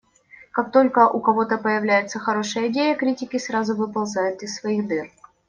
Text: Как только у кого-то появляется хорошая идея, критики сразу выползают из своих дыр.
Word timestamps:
Как 0.51 0.71
только 0.71 1.07
у 1.07 1.19
кого-то 1.21 1.59
появляется 1.59 2.17
хорошая 2.17 2.69
идея, 2.69 2.95
критики 2.95 3.37
сразу 3.37 3.75
выползают 3.75 4.41
из 4.41 4.55
своих 4.55 4.87
дыр. 4.87 5.11